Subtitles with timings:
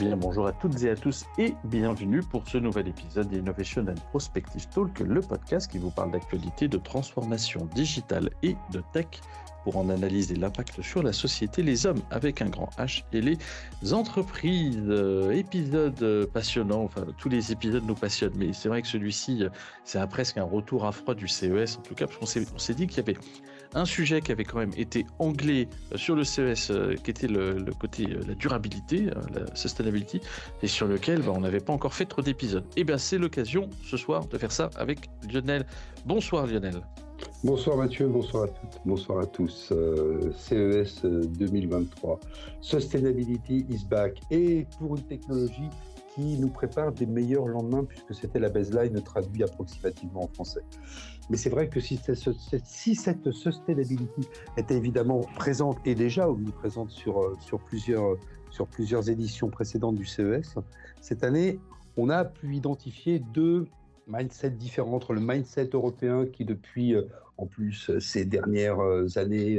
[0.00, 4.00] bien, bonjour à toutes et à tous et bienvenue pour ce nouvel épisode d'Innovation and
[4.08, 9.08] Prospective Talk, le podcast qui vous parle d'actualité, de transformation digitale et de tech
[9.62, 13.36] pour en analyser l'impact sur la société, les hommes avec un grand H et les
[13.92, 14.80] entreprises.
[14.88, 19.50] Euh, épisode passionnant, enfin tous les épisodes nous passionnent, mais c'est vrai que celui-ci, euh,
[19.84, 22.86] c'est presque un retour à froid du CES en tout cas, parce qu'on s'est dit
[22.86, 23.18] qu'il y avait
[23.74, 26.72] un sujet qui avait quand même été anglais sur le CES,
[27.02, 30.20] qui était le, côté la durabilité, la sustainability,
[30.62, 32.64] et sur lequel bah, on n'avait pas encore fait trop d'épisodes.
[32.76, 35.66] Et eh bien c'est l'occasion ce soir de faire ça avec Lionel.
[36.04, 36.82] Bonsoir Lionel.
[37.42, 39.72] Bonsoir Mathieu, bonsoir à toutes, bonsoir à tous.
[39.72, 42.26] Euh, CES 2023, euh,
[42.60, 45.70] Sustainability is back et pour une technologie
[46.14, 50.62] qui nous prépare des meilleurs lendemains puisque c'était la baseline traduite approximativement en français.
[51.28, 51.98] Mais c'est vrai que si,
[52.64, 58.16] si, cette sustainability était évidemment présente et déjà omniprésente sur, euh, sur, plusieurs,
[58.50, 60.56] sur plusieurs éditions précédentes du CES,
[61.00, 61.60] cette année,
[61.96, 63.66] on a pu identifier deux
[64.10, 67.02] mindset différent entre le mindset européen qui depuis euh,
[67.36, 69.58] en plus euh, ces dernières euh, années,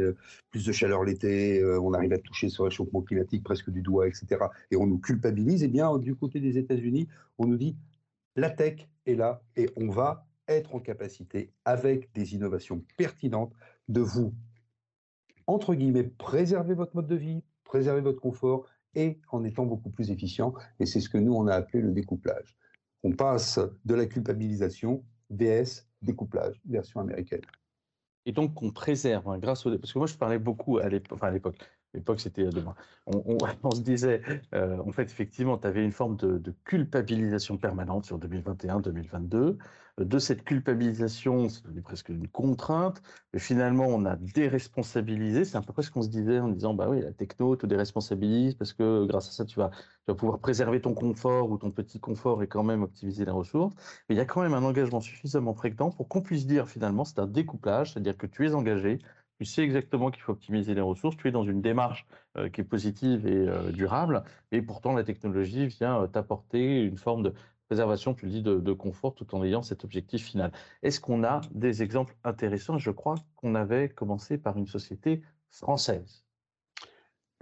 [0.51, 4.45] plus de chaleur l'été, on arrive à toucher ce réchauffement climatique presque du doigt, etc.
[4.69, 5.63] Et on nous culpabilise.
[5.63, 7.07] Et eh bien du côté des États-Unis,
[7.37, 7.75] on nous dit
[8.35, 13.53] la tech est là et on va être en capacité, avec des innovations pertinentes,
[13.87, 14.33] de vous,
[15.47, 20.11] entre guillemets, préserver votre mode de vie, préserver votre confort et en étant beaucoup plus
[20.11, 20.53] efficient.
[20.79, 22.57] Et c'est ce que nous, on a appelé le découplage
[23.03, 27.41] on passe de la culpabilisation VS découplage, version américaine.
[28.25, 29.77] Et donc, on préserve, hein, grâce au.
[29.77, 31.59] Parce que moi, je parlais beaucoup à l'époque,
[31.93, 32.75] l'époque, c'était demain.
[33.05, 34.21] On, on, se disait,
[34.53, 39.57] euh, en fait, effectivement, tu avais une forme de, culpabilisation permanente sur 2021-2022.
[39.99, 43.01] Euh, de cette culpabilisation, c'est presque une contrainte,
[43.33, 45.45] mais finalement, on a déresponsabilisé.
[45.45, 47.65] C'est à peu près ce qu'on se disait en disant, bah oui, la techno te
[47.65, 51.57] déresponsabilise parce que grâce à ça, tu vas, tu vas pouvoir préserver ton confort ou
[51.57, 53.73] ton petit confort et quand même optimiser les ressources.
[54.07, 57.03] Mais il y a quand même un engagement suffisamment fréquent pour qu'on puisse dire finalement,
[57.05, 58.99] c'est un découplage, c'est-à-dire que tu es engagé,
[59.41, 62.05] tu sais exactement qu'il faut optimiser les ressources, tu es dans une démarche
[62.37, 66.99] euh, qui est positive et euh, durable, et pourtant la technologie vient euh, t'apporter une
[66.99, 67.33] forme de
[67.65, 70.51] préservation, tu le dis, de, confort tout en ayant cet objectif final.
[70.83, 72.77] Est-ce qu'on a des exemples intéressants?
[72.77, 76.23] Je crois qu'on avait commencé par une société française.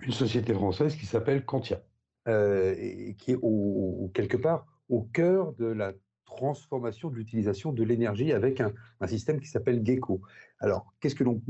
[0.02, 1.82] Une société française qui s'appelle Quantia,
[2.26, 3.40] et qui est
[4.14, 5.92] quelque part au cœur de la
[6.40, 8.72] transformation de l'utilisation de l'énergie avec un,
[9.08, 10.22] système qui s'appelle Gecko.
[10.60, 11.42] Alors, qu'est-ce que l'on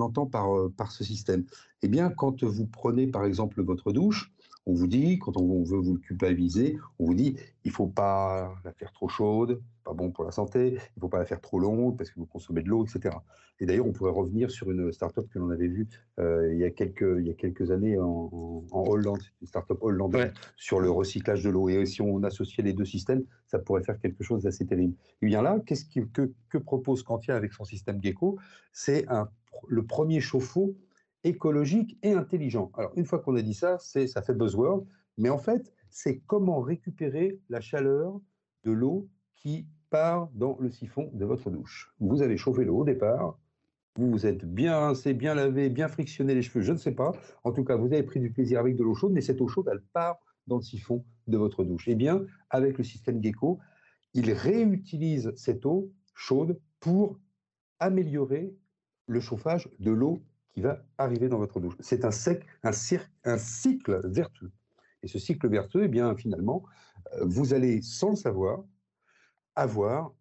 [0.00, 1.44] entend par, euh, par ce système?
[1.82, 4.32] Eh bien, quand vous prenez par exemple votre douche,
[4.64, 8.72] on vous dit, quand on veut vous culpabiliser, on vous dit, il faut pas la
[8.72, 11.96] faire trop chaude, pas bon pour la santé, il faut pas la faire trop longue
[11.96, 13.16] parce que vous consommez de l'eau, etc.
[13.60, 15.88] Et d'ailleurs, on pourrait revenir sur une start-up que l'on avait vue
[16.18, 20.32] euh, il, y a quelques, il y a quelques années en, Hollande, une start-up hollandaise,
[20.56, 21.68] sur le recyclage de l'eau.
[21.68, 24.94] Et si on associait les deux systèmes, ça pourrait faire quelque chose d'assez terrible.
[25.20, 28.38] Et bien là, qu'est-ce que, que propose Quantia avec son système Gecko?
[28.72, 29.06] C'est
[29.68, 30.74] le premier chauffe-eau
[31.24, 32.70] écologique et intelligent.
[32.76, 34.84] Alors, une fois qu'on a dit ça, ça fait buzzword,
[35.18, 38.20] mais en fait, c'est comment récupérer la chaleur
[38.64, 39.08] de l'eau
[39.42, 41.92] qui part dans le siphon de votre douche.
[42.00, 43.38] Vous avez chauffé l'eau au départ,
[43.96, 47.12] vous vous êtes bien rincé, bien lavé, bien frictionné les cheveux, je ne sais pas.
[47.44, 49.48] En tout cas, vous avez pris du plaisir avec de l'eau chaude, mais cette eau
[49.48, 51.88] chaude, elle part dans le siphon de votre douche.
[51.88, 53.58] Eh bien, avec le système Gecko,
[54.14, 57.18] il réutilise cette eau chaude pour
[57.80, 58.54] améliorer
[59.06, 60.22] le chauffage de l'eau
[60.54, 61.74] qui va arriver dans votre douche.
[61.80, 64.52] C'est un, cycle vertueux.
[65.02, 66.62] Et ce cycle vertueux, eh bien, finalement,
[67.14, 68.62] euh, vous allez, sans le savoir,
[69.56, 70.12] avoir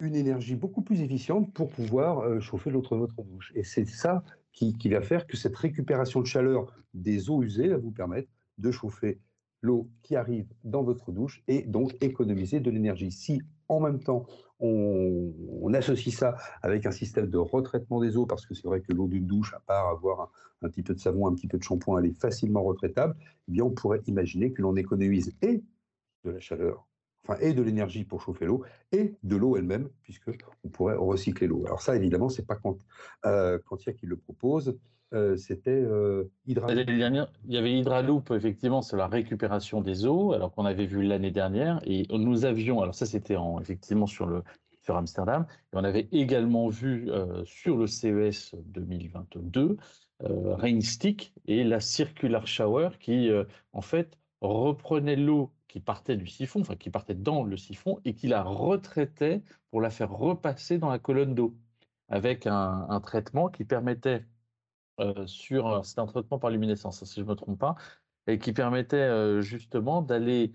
[0.00, 3.52] une énergie beaucoup plus efficiente pour pouvoir chauffer l'autre votre douche.
[3.54, 4.22] Et c'est ça
[4.52, 8.28] qui, va faire que cette récupération de chaleur des eaux usées va vous permettre
[8.58, 9.20] de chauffer
[9.60, 13.10] l'eau qui arrive dans votre douche et donc économiser de l'énergie.
[13.10, 14.26] Si en même temps
[14.60, 18.92] on, associe ça avec un système de retraitement des eaux, parce que c'est vrai que
[18.92, 20.32] l'eau d'une douche, à part avoir
[20.62, 23.14] un, petit peu de savon, un petit peu de shampoing, elle est facilement retraitable,
[23.48, 25.62] eh bien on pourrait imaginer que l'on économise et
[26.24, 26.87] de la chaleur,
[27.40, 30.30] et de l'énergie pour chauffer l'eau, et de l'eau elle-même, puisque
[30.64, 31.64] on pourrait recycler l'eau.
[31.66, 32.78] Alors ça, évidemment, c'est pas quand,
[33.26, 34.78] euh, Quantia qui le propose,
[35.14, 36.30] euh, c'était euh.
[36.46, 41.30] Il y avait Hydraloop, effectivement, c'est la récupération des eaux, alors qu'on avait vu l'année
[41.30, 41.80] dernière.
[41.84, 44.42] Et nous avions, alors ça c'était effectivement sur, le,
[44.82, 49.76] sur Amsterdam, et on avait également vu euh, sur le CES 2022
[50.24, 53.30] euh, Rainstick et la Circular Shower qui,
[53.72, 58.28] en fait, reprenait l'eau qui partait du siphon, qui partait dans le siphon, et qui
[58.28, 61.56] la retraitait pour la faire repasser dans la colonne d'eau,
[62.08, 64.24] avec un, traitement qui permettait
[65.00, 67.76] euh, sur, c'est un traitement par luminescence, si je ne me trompe pas,
[68.26, 70.52] et qui permettait justement d'aller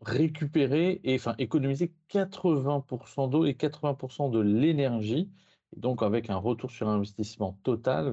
[0.00, 5.30] récupérer et enfin économiser 80% d'eau et 80% de l'énergie,
[5.80, 8.12] donc avec un retour sur investissement total,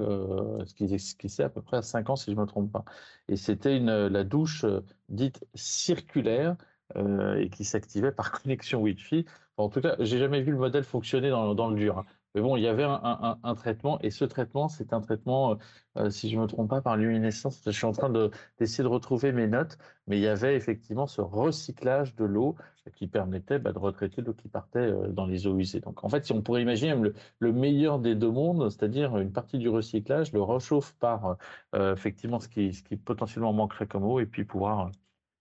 [0.66, 2.72] ce qui, ce qui à peu près à 5 ans si je ne me trompe
[2.72, 2.84] pas.
[3.28, 4.64] Et c'était la douche
[5.08, 6.56] dite circulaire
[6.96, 9.24] et qui s'activait par connexion Wi-Fi.
[9.56, 11.98] en tout cas, j'ai jamais vu le modèle fonctionner dans, dans le dur.
[11.98, 12.06] Hein.
[12.34, 15.54] Mais bon, il y avait un, traitement, et ce traitement, c'est un traitement, euh,
[15.96, 17.62] euh, si je ne me trompe pas, par luminescence.
[17.64, 18.10] Je suis en train
[18.58, 22.56] d'essayer de, retrouver mes notes, mais il y avait effectivement ce recyclage de l'eau
[22.94, 25.80] qui permettait bah, de retraiter l'eau qui partait euh, dans les eaux usées.
[25.80, 26.94] Donc en fait, si on pourrait imaginer
[27.38, 31.36] le, meilleur des deux mondes, c'est-à-dire une partie du recyclage, le rechauffe par
[31.74, 32.72] effectivement ce qui,
[33.04, 34.90] potentiellement manquerait comme eau, et puis pouvoir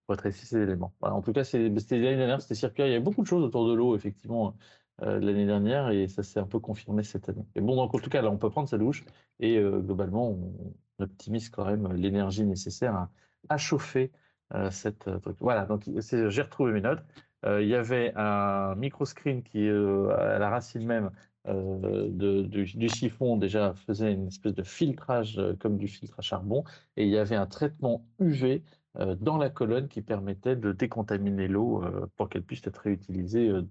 [0.08, 0.94] retraiter ces éléments.
[1.02, 1.70] en tout cas, c'était
[2.00, 2.88] l'année dernière, c'était circulaire.
[2.88, 4.56] Il y avait beaucoup de choses autour de l'eau, effectivement,
[5.04, 7.46] euh, l'année dernière et ça s'est un peu confirmé cette année.
[7.56, 9.06] Mais bon, en tout cas, là, on peut prendre sa douche
[9.40, 13.08] et euh, globalement, on, optimise quand même l'énergie nécessaire
[13.50, 14.12] à, chauffer
[14.56, 15.38] euh, cette truc.
[15.40, 17.04] Voilà, donc j'ai retrouvé mes notes.
[17.46, 21.12] il y avait un microscreen qui, à la racine même
[21.46, 26.64] de, du, chiffon, déjà faisait une espèce de filtrage comme du filtre à charbon
[26.96, 28.64] et il y avait un traitement UV
[28.98, 33.64] dans la colonne qui permettait de décontaminer l'eau euh, pour qu'elle puisse être réutilisée euh,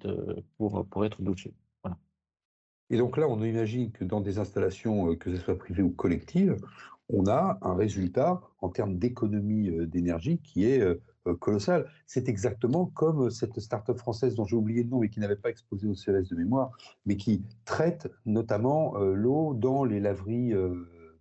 [0.56, 1.55] pour, pour être douchée.
[1.82, 1.96] Voilà.
[2.90, 6.56] Et donc là, on imagine que dans des installations, que ce soit privées ou collectives,
[7.08, 10.82] on a un résultat en termes d'économie d'énergie qui est
[11.38, 11.88] colossal.
[12.05, 15.50] C'est exactement comme cette start-up française dont j'ai oublié le nom et qui n'avait pas
[15.50, 16.73] exposé au CES de mémoire,
[17.05, 20.52] mais qui traite notamment l'eau dans les laveries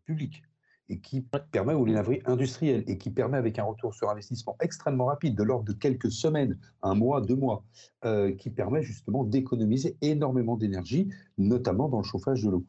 [0.06, 0.44] publiques
[0.90, 1.22] et qui
[1.52, 5.36] permet, ou les laveries industrielles, et qui permet avec un retour sur investissement extrêmement rapide,
[5.36, 7.64] de l'ordre de quelques semaines, un mois, deux mois,
[8.06, 12.66] euh, qui permet justement d'économiser énormément d'énergie, notamment dans le chauffage de l'eau.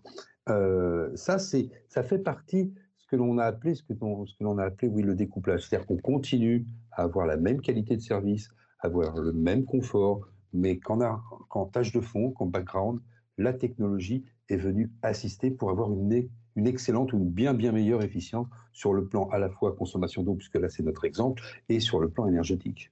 [0.49, 4.45] Euh, ça, c'est, ça fait partie ce que l'on a appelé, ce que, ce que
[4.45, 5.67] l'on a appelé, oui, le découplage.
[5.67, 8.49] C'est-à-dire qu'on continue à avoir la même qualité de service,
[8.81, 13.01] avoir le même confort, mais qu'en, a, qu'en tâche de fond, qu'en background,
[13.39, 16.09] la technologie est venue assister pour avoir une
[16.57, 20.23] une excellente ou une bien bien meilleure efficience sur le plan à la fois consommation
[20.23, 22.91] d'eau, puisque là c'est notre exemple, et sur le plan énergétique.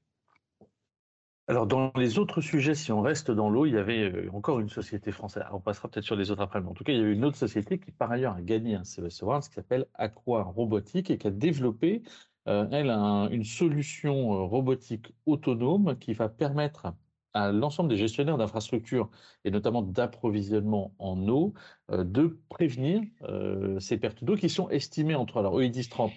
[1.46, 4.61] Alors, dans les autres sujets, si on reste dans l'eau, il y avait euh, encore
[4.61, 5.43] une société française.
[5.52, 7.12] on passera peut-être sur les autres après, mais en tout cas, il y a eu
[7.12, 11.10] une autre société qui, par ailleurs, a gagné un CES Awards, qui s'appelle Aqua Robotique
[11.10, 12.02] et qui a développé,
[12.49, 16.94] euh, elle, une solution euh, robotique autonome qui va permettre
[17.34, 19.10] à l'ensemble des gestionnaires d'infrastructures
[19.44, 21.52] et notamment d'approvisionnement en eau
[21.90, 26.12] euh, de prévenir euh, ces pertes d'eau qui sont estimées entre, alors ils disent 30,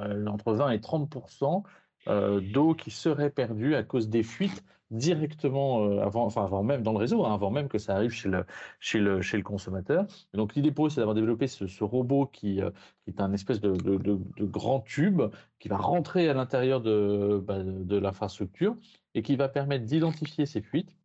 [0.00, 1.14] euh, entre 20 et 30
[2.40, 6.98] d'eau qui serait perdue à cause des fuites directement avant, enfin avant même dans le
[6.98, 8.44] réseau, hein, avant même que ça arrive chez le,
[8.78, 10.06] chez le, chez le consommateur.
[10.34, 12.60] donc l'idée pour eux, c'est d'avoir développé ce, robot qui,
[13.06, 15.22] est un espèce de, grand tube
[15.58, 18.76] qui va rentrer à l'intérieur bah, de l'infrastructure
[19.14, 20.96] et qui va permettre d'identifier ces fuites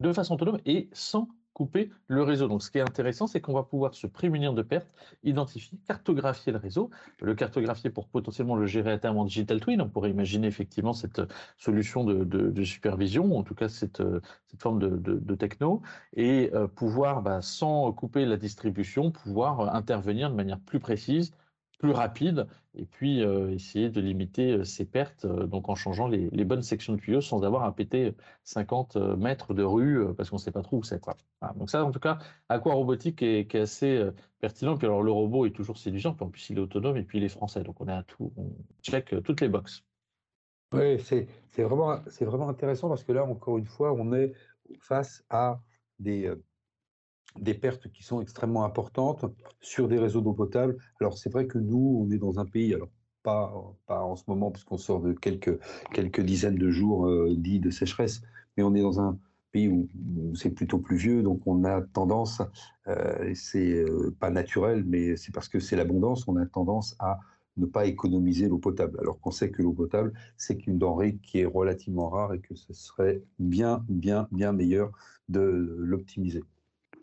[0.00, 2.48] de façon autonome et sans couper le réseau.
[2.48, 4.92] Donc, ce qui est intéressant, c'est qu'on va pouvoir se prémunir de pertes,
[5.24, 6.90] identifier, cartographier le réseau,
[7.22, 9.80] le cartographier pour potentiellement le gérer à terme en digital twin.
[9.80, 11.22] On pourrait imaginer effectivement cette
[11.56, 14.02] solution de, supervision, en tout cas cette,
[14.48, 15.80] cette forme de, techno,
[16.14, 21.32] et euh, pouvoir, bah, sans couper la distribution, pouvoir intervenir de manière plus précise
[21.78, 26.08] plus rapide et puis euh, essayer de limiter euh, ces pertes euh, donc en changeant
[26.08, 30.36] les, bonnes sections de tuyaux sans avoir à péter 50 mètres de rue parce qu'on
[30.36, 31.16] ne sait pas trop où c'est quoi.
[31.56, 35.50] Donc ça en tout cas Aqua Robotique est, assez pertinent puis alors le robot est
[35.50, 37.88] toujours séduisant puis en plus il est autonome et puis il est français donc on
[37.88, 39.82] à tout on check toutes les boxes.
[40.72, 44.32] Oui c'est vraiment c'est vraiment intéressant parce que là encore une fois on est
[44.78, 45.60] face à
[45.98, 46.32] des
[47.38, 49.24] des pertes qui sont extrêmement importantes
[49.60, 50.76] sur des réseaux d'eau potable.
[51.00, 52.88] Alors c'est vrai que nous, on est dans un pays, alors
[53.22, 53.52] pas,
[53.86, 55.58] pas en ce moment puisqu'on sort de quelques,
[55.92, 58.22] quelques dizaines de jours euh, dits de sécheresse,
[58.56, 59.18] mais on est dans un
[59.50, 59.88] pays où,
[60.34, 62.42] c'est plutôt pluvieux, donc on a tendance,
[62.88, 67.18] euh, c'est euh, pas naturel, mais c'est parce que c'est l'abondance, on a tendance à
[67.56, 71.40] ne pas économiser l'eau potable, alors qu'on sait que l'eau potable, c'est une denrée qui
[71.40, 74.92] est relativement rare et que ce serait bien, bien, bien meilleur
[75.28, 75.40] de
[75.78, 76.42] l'optimiser.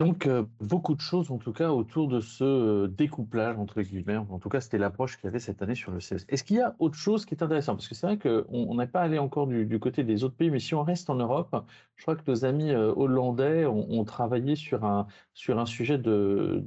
[0.00, 4.16] Donc, euh, beaucoup de choses, en tout cas, autour de ce euh, découplage, entre guillemets.
[4.16, 6.26] En tout cas, c'était l'approche qu'il y avait cette année sur le CES.
[6.28, 7.76] Est-ce qu'il y a autre chose qui est intéressant?
[7.76, 10.58] Parce que c'est vrai qu'on n'est pas allé encore du, côté des autres pays, mais
[10.58, 11.54] si on reste en Europe,
[11.94, 16.64] je crois que nos amis euh, hollandais ont, travaillé sur un, sur un sujet de,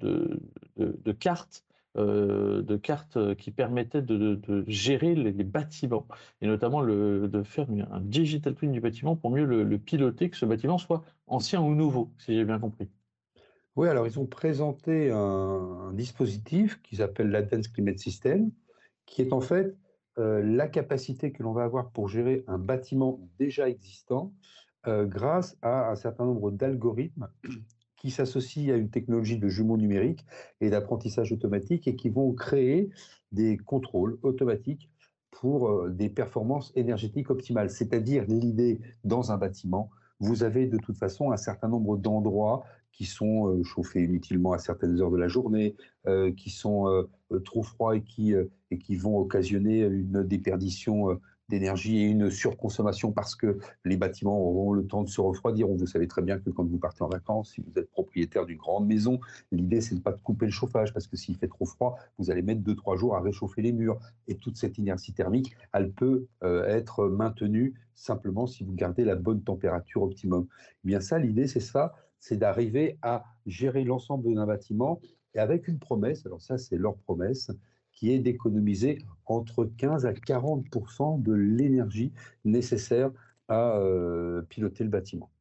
[0.78, 1.66] de, cartes
[1.96, 6.08] de cartes qui permettaient de, gérer les, bâtiments
[6.42, 10.46] et notamment de faire un digital twin du bâtiment pour mieux le piloter, que ce
[10.46, 12.88] bâtiment soit ancien ou nouveau, si j'ai bien compris.
[13.78, 18.50] Oui, alors ils ont présenté un, dispositif qui s'appelle l'Advanced Climate System,
[19.06, 19.78] qui est en fait
[20.18, 24.34] la capacité que l'on va avoir pour gérer un bâtiment déjà existant
[24.84, 27.28] grâce à un certain nombre d'algorithmes
[27.98, 30.26] qui s'associent à une technologie de jumeaux numériques
[30.60, 32.90] et d'apprentissage automatique et qui vont créer
[33.32, 34.90] des contrôles automatiques
[35.30, 37.70] pour des performances énergétiques optimales.
[37.70, 42.64] C'est-à-dire l'idée dans un bâtiment, vous avez de toute façon un certain nombre d'endroits
[42.98, 45.76] qui sont euh, chauffés inutilement à certaines heures de la journée,
[46.08, 48.34] euh, qui sont euh, trop froids et qui,
[48.72, 54.74] et qui vont occasionner une déperdition d'énergie et une surconsommation parce que les bâtiments auront
[54.74, 55.68] le temps de se refroidir.
[55.68, 58.58] Vous savez très bien que quand vous partez en vacances, si vous êtes propriétaire d'une
[58.58, 59.20] grande maison,
[59.52, 62.42] l'idée c'est de pas couper le chauffage parce que s'il fait trop froid, vous allez
[62.42, 64.00] mettre 2-3 jours à réchauffer les murs.
[64.28, 69.42] Et toute cette inertie thermique, elle peut être maintenue simplement si vous gardez la bonne
[69.42, 70.48] température optimum.
[70.84, 75.00] Eh bien ça, l'idée c'est ça, c'est d'arriver à gérer l'ensemble d'un bâtiment
[75.34, 77.52] et avec une promesse, alors ça c'est leur promesse,
[77.92, 80.66] qui est d'économiser entre 15 à 40
[81.20, 82.14] de l'énergie
[82.46, 83.12] nécessaire
[83.48, 85.32] à euh, piloter le bâtiment.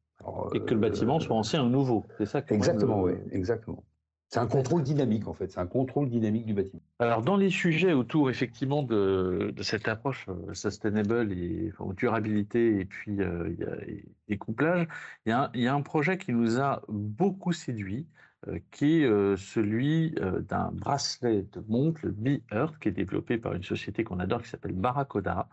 [0.53, 3.83] et que le bâtiment euh, soit ancien ou nouveau, c'est ça Exactement, oui, exactement.
[4.29, 5.51] C'est un contrôle dynamique, en fait.
[5.51, 6.81] C'est un contrôle dynamique du bâtiment.
[6.99, 13.21] Alors, dans les sujets autour, effectivement, de, cette approche euh, sustainable et durabilité et puis
[13.21, 13.49] euh,
[14.27, 14.37] y
[15.25, 18.05] il y, a un, projet qui nous a beaucoup séduit,
[18.47, 20.11] euh, qui est celui
[20.49, 24.49] d'un bracelet de montre, le Be-Earth, qui est développé par une société qu'on adore qui
[24.49, 25.47] s'appelle Barracoda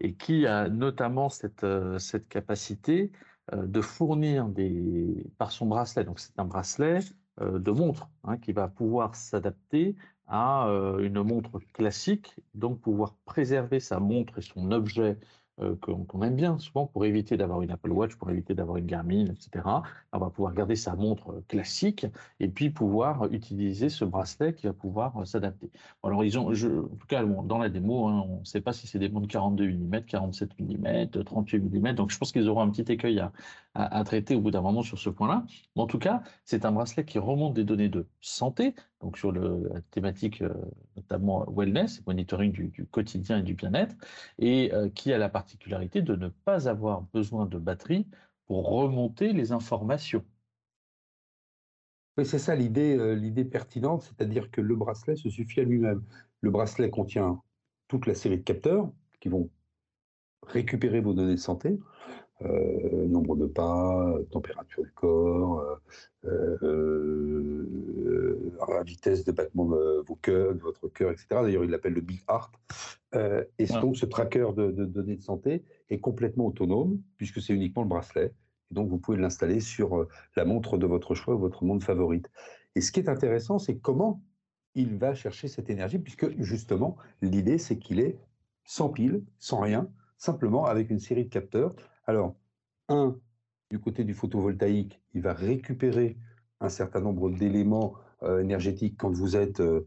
[0.00, 1.66] et qui a notamment cette,
[1.98, 3.12] cette capacité
[3.56, 8.52] de fournir des, par son bracelet, donc c'est un bracelet euh, de montre hein, qui
[8.52, 14.72] va pouvoir s'adapter à euh, une montre classique, donc pouvoir préserver sa montre et son
[14.72, 15.18] objet
[15.62, 18.84] euh, qu'on aime bien souvent pour éviter d'avoir une Apple Watch, pour éviter d'avoir une
[18.84, 19.64] Garmin, etc.
[20.12, 22.04] On va pouvoir garder sa montre euh, classique
[22.40, 25.70] et puis pouvoir utiliser ce bracelet qui va pouvoir euh, s'adapter.
[26.02, 28.74] alors ils ont, je, en tout cas dans la démo, hein, on ne sait pas
[28.74, 32.60] si c'est des montres 42 mm, 47 mm, 38 mm, donc je pense qu'ils auront
[32.60, 33.32] un petit écueil à,
[33.76, 35.44] à, traiter au bout d'un moment sur ce point-là.
[35.74, 39.32] Mais en tout cas, c'est un bracelet qui remonte des données de santé, donc sur
[39.32, 40.42] la thématique
[40.96, 43.94] notamment wellness, monitoring du, quotidien et du bien-être,
[44.38, 48.06] et qui a la particularité de ne pas avoir besoin de batterie
[48.46, 50.24] pour remonter les informations.
[52.24, 56.02] C'est ça l'idée, euh, l'idée pertinente, c'est-à-dire que le bracelet se suffit à lui-même.
[56.40, 57.42] Le bracelet contient
[57.88, 59.50] toute la série de capteurs qui vont
[60.46, 61.78] récupérer vos données de santé,
[62.42, 65.80] euh, nombre de pas, température du corps,
[66.26, 71.26] euh, euh, vitesse de battement de vos cœurs, de votre cœur, etc.
[71.30, 72.52] D'ailleurs, il l'appelle le Big Heart.
[73.58, 77.88] et donc, ce tracker de, données de santé est complètement autonome, puisque c'est uniquement le
[77.88, 78.34] bracelet.
[78.70, 82.30] Et donc, vous pouvez l'installer sur la montre de votre choix ou votre montre favorite.
[82.74, 84.22] Et ce qui est intéressant, c'est comment
[84.74, 88.18] il va chercher cette énergie, puisque justement, l'idée, c'est qu'il est
[88.64, 89.88] sans pile, sans rien,
[90.18, 91.74] simplement avec une série de capteurs
[92.06, 92.36] alors,
[92.88, 93.18] un,
[93.70, 96.16] du côté du photovoltaïque, il va récupérer
[96.60, 99.86] un certain nombre d'éléments euh, énergétiques quand vous êtes euh,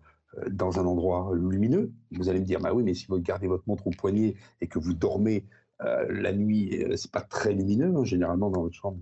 [0.49, 1.91] dans un endroit lumineux.
[2.11, 4.67] Vous allez me dire, bah oui, mais si vous gardez votre montre au poignet et
[4.67, 5.45] que vous dormez
[5.81, 7.93] euh, la nuit, c'est pas très lumineux.
[7.95, 8.03] Hein.
[8.03, 8.99] Généralement, dans votre chambre,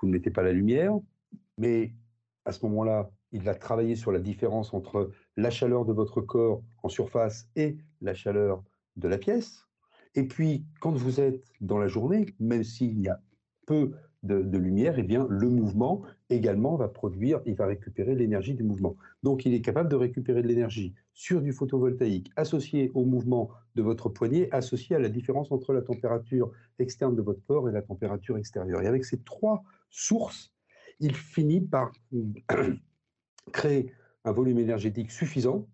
[0.00, 0.92] vous, ne mettez pas la lumière.
[1.58, 1.92] Mais
[2.44, 6.62] à ce moment-là, il va travailler sur la différence entre la chaleur de votre corps
[6.82, 8.62] en surface et la chaleur
[8.96, 9.69] de la pièce.
[10.14, 13.20] Et puis, quand vous êtes dans la journée, même s'il y a
[13.66, 18.62] peu de, lumière, eh bien, le mouvement également va produire, il va récupérer l'énergie du
[18.62, 18.96] mouvement.
[19.22, 23.82] Donc, il est capable de récupérer de l'énergie sur du photovoltaïque associé au mouvement de
[23.82, 27.82] votre poignet, associé à la différence entre la température externe de votre corps et la
[27.82, 28.82] température extérieure.
[28.82, 30.52] Et avec ces trois sources,
[30.98, 31.92] il finit par
[33.52, 33.92] créer
[34.24, 35.66] un volume énergétique suffisant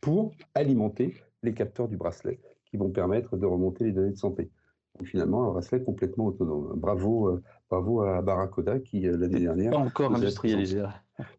[0.00, 2.40] pour alimenter les capteurs du bracelet
[2.72, 4.50] qui vont permettre de remonter les données de santé.
[4.98, 6.72] Donc finalement, un bracelet complètement autonome.
[6.74, 9.72] Bravo, euh, bravo à Barakoda qui, euh, l'année dernière...
[9.72, 10.82] Pas encore industrialisé.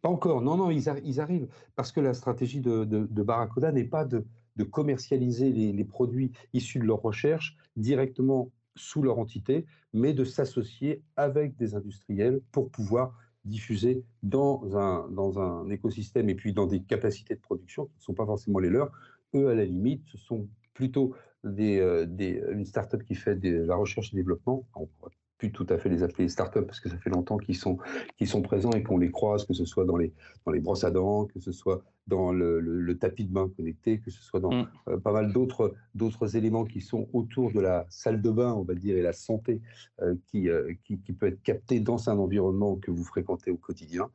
[0.03, 1.47] Pas encore, non, non, ils, ils, arrivent.
[1.75, 4.25] Parce que la stratégie de, de, Barakoda n'est pas de,
[4.57, 10.23] de commercialiser les, les, produits issus de leur recherche directement sous leur entité, mais de
[10.23, 16.67] s'associer avec des industriels pour pouvoir diffuser dans un, dans un écosystème et puis dans
[16.67, 18.91] des capacités de production qui ne sont pas forcément les leurs.
[19.33, 23.63] Eux, à la limite, ce sont plutôt des, euh, des, une start-up qui fait de
[23.63, 24.65] la recherche et développement.
[24.75, 27.57] On pourrait plus tout à fait les appeler start-up parce que ça fait longtemps qu'ils
[27.57, 27.77] sont,
[28.17, 30.13] qu'ils sont présents et qu'on les croise, que ce soit dans les,
[30.45, 33.99] dans les brosses à dents, que ce soit dans le, le, tapis de bain connecté,
[33.99, 34.67] que ce soit dans mm.
[34.89, 38.63] euh, pas mal d'autres, d'autres éléments qui sont autour de la salle de bain, on
[38.63, 39.61] va dire, et la santé
[40.01, 40.47] euh, qui,
[40.83, 44.09] qui, qui, peut être captée dans un environnement que vous fréquentez au quotidien.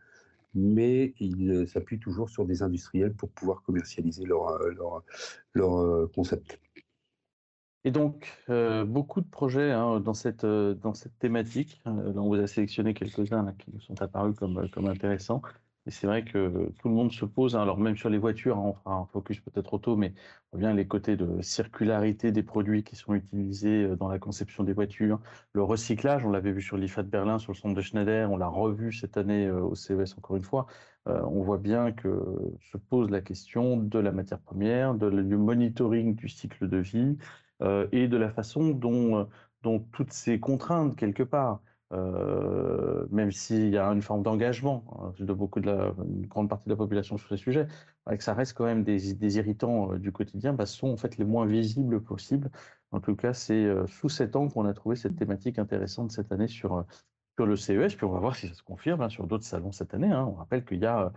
[0.54, 5.02] Mais ils s'appuient toujours sur des industriels pour pouvoir commercialiser leur, leur,
[5.54, 6.58] leur concept.
[7.84, 8.32] Et donc,
[8.86, 10.46] beaucoup de projets hein, dans, cette,
[11.18, 11.80] thématique.
[11.84, 15.42] On vous a sélectionné quelques-uns qui nous sont apparus comme intéressants.
[15.88, 18.58] Et c'est vrai que tout le monde se pose, hein, alors même sur les voitures,
[18.58, 20.12] hein, on fera un focus peut-être auto, mais
[20.52, 24.64] on bien les côtés de circularité des produits qui sont utilisés euh, dans la conception
[24.64, 25.18] des voitures,
[25.54, 28.36] le recyclage, on l'avait vu sur l'IFA de Berlin, sur le centre de Schneider, on
[28.36, 30.66] l'a revu cette année euh, au CES encore une fois.
[31.06, 32.22] Euh, on voit bien que
[32.70, 37.16] se pose la question de la matière première, du monitoring du cycle de vie
[37.92, 39.26] et de la façon dont
[39.92, 41.60] toutes ces contraintes, quelque part,
[41.94, 45.94] euh, même s'il y a une forme d'engagement hein, de beaucoup de la,
[46.28, 47.66] grande partie de la population sur ces sujets,
[48.06, 51.24] que ça reste quand même des, irritants euh, du quotidien, bah, sont en fait les
[51.24, 52.50] moins visibles possibles.
[52.90, 56.30] En tout cas, c'est euh, sous cet angle qu'on a trouvé cette thématique intéressante cette
[56.30, 56.84] année sur,
[57.36, 59.72] sur le CES, puis on va voir si ça se confirme hein, sur d'autres salons
[59.72, 60.10] cette année.
[60.12, 60.26] Hein.
[60.28, 61.12] On rappelle qu'il y a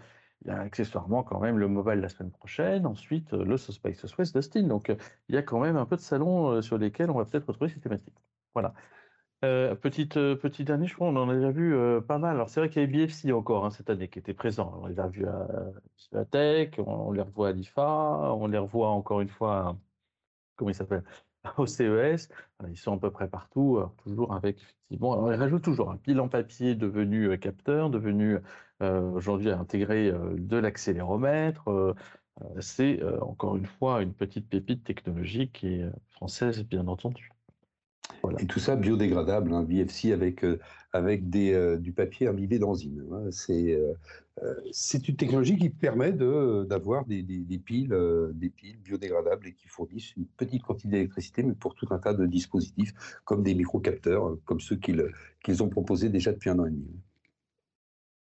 [0.48, 4.64] accessoirement quand même le mobile la semaine prochaine, ensuite le South by Southwest d'Austin.
[4.64, 4.92] Donc
[5.30, 7.70] il y a quand même un peu de salons sur lesquels on va peut-être retrouver
[7.70, 8.18] ces thématiques.
[8.56, 8.74] Voilà.
[9.44, 12.36] Euh, petite, euh, petit dernier, je crois, on en a déjà vu euh, pas mal.
[12.36, 14.80] Alors, c'est vrai qu'il y a BFC encore hein, cette année qui était présent.
[14.84, 15.48] On les a vus à,
[16.12, 19.78] la Tech, on, les revoit à l'IFA, on les revoit encore une fois,
[20.56, 21.04] comment il s'appelle,
[21.58, 22.30] au CES.
[22.70, 25.14] ils sont à peu près partout, toujours avec effectivement.
[25.14, 28.38] Alors, ils rajoutent toujours un pile en papier devenu capteur, devenu
[28.80, 31.96] aujourd'hui intégré de l'accéléromètre.
[32.60, 37.32] c'est encore une fois une petite pépite technologique et française, bien entendu.
[38.40, 40.60] Et tout ça biodégradable, hein, BFC avec, euh,
[40.94, 43.06] avec des, euh, du papier imbibé d'enzymes.
[43.12, 43.30] Hein.
[43.32, 43.94] C'est euh,
[44.72, 47.96] c'est une technologie qui permet d'avoir des, des, des, piles,
[48.34, 52.14] des piles biodégradables et qui fournissent une petite quantité d'électricité, mais pour tout un tas
[52.14, 52.92] de dispositifs,
[53.24, 56.88] comme des microcapteurs, comme ceux qu'ils ont proposés déjà depuis un an et demi.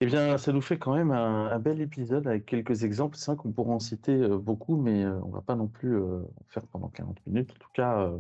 [0.01, 3.18] Eh bien, ça nous fait quand même un, un bel épisode avec quelques exemples.
[3.18, 6.27] C'est vrai qu'on pourrait en citer beaucoup, mais on ne va pas non plus en
[6.50, 7.51] faire pendant 40 minutes.
[7.51, 8.12] En tout cas,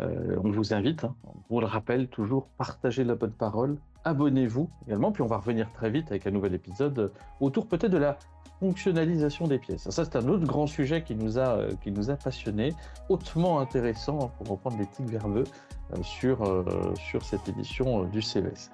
[0.00, 4.68] euh, on vous invite, hein, on vous le rappelle toujours, partagez la bonne parole, abonnez-vous
[4.86, 8.18] également, puis on va revenir très vite avec un nouvel épisode autour peut-être de la
[8.60, 9.88] fonctionnalisation des pièces.
[9.88, 12.74] Ça, c'est un autre grand sujet qui nous a, euh, qui nous a passionnés,
[13.08, 15.44] hautement intéressant, hein, pour reprendre les tics verbeux,
[15.92, 16.64] euh, sur,
[16.96, 18.70] sur cette édition du CES.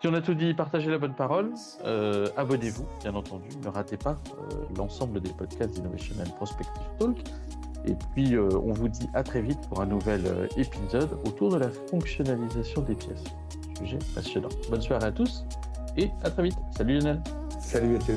[0.00, 1.54] Si on a tout dit, partagez la bonne parole,
[2.36, 4.18] abonnez-vous, bien entendu, ne ratez pas
[4.76, 7.16] l'ensemble des podcasts d'Innovation and Prospective Talk.
[7.84, 11.50] Et puis, euh, on vous dit à très vite pour un nouvel euh, épisode autour
[11.50, 13.24] de la fonctionnalisation des pièces.
[13.78, 14.48] Sujet passionnant.
[14.70, 15.44] Bonne soirée à tous
[15.96, 16.56] et à très vite.
[16.76, 17.22] Salut Lionel.
[17.60, 18.16] Salut Mathieu.